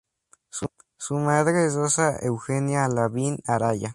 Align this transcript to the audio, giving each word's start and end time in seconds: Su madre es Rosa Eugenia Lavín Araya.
Su 0.97 1.13
madre 1.19 1.67
es 1.67 1.75
Rosa 1.75 2.17
Eugenia 2.23 2.87
Lavín 2.87 3.37
Araya. 3.45 3.89